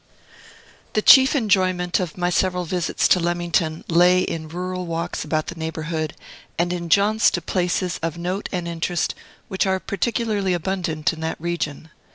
[0.93, 5.53] The chief enjoyment of my several visits to Leamington lay in rural walks about the
[5.59, 6.15] neighborhood,
[6.57, 9.13] and in jaunts to places of note and interest,
[9.47, 11.91] which are particularly abundant in that region.